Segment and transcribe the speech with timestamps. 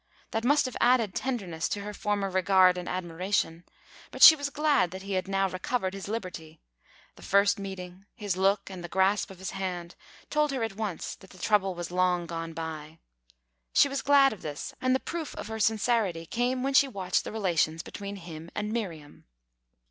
[0.31, 3.65] That must have added tenderness to her former regard and admiration.
[4.09, 6.59] But she was glad that he had now recovered his liberty;
[7.17, 9.93] the first meeting, his look and the grasp of his hand,
[10.31, 12.97] told her at once that the trouble was long gone by.
[13.73, 17.23] She was glad of this, and the proof of her sincerity came when she watched
[17.23, 19.25] the relations between him and Miriam.